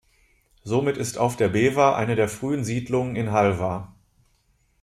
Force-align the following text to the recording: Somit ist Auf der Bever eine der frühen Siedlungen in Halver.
Somit 0.63 0.97
ist 0.97 1.19
Auf 1.19 1.37
der 1.37 1.49
Bever 1.49 1.95
eine 1.95 2.15
der 2.15 2.27
frühen 2.27 2.63
Siedlungen 2.63 3.15
in 3.15 3.31
Halver. 3.31 3.93